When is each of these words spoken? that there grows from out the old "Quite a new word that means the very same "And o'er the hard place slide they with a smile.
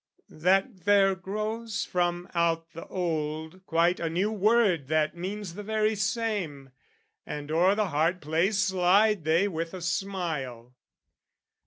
that 0.39 0.85
there 0.85 1.13
grows 1.13 1.85
from 1.85 2.27
out 2.33 2.71
the 2.71 2.87
old 2.87 3.63
"Quite 3.67 3.99
a 3.99 4.09
new 4.09 4.31
word 4.31 4.87
that 4.87 5.15
means 5.15 5.53
the 5.53 5.61
very 5.61 5.93
same 5.93 6.71
"And 7.23 7.51
o'er 7.51 7.75
the 7.75 7.89
hard 7.89 8.19
place 8.19 8.57
slide 8.57 9.25
they 9.25 9.47
with 9.47 9.75
a 9.75 9.81
smile. 9.83 10.73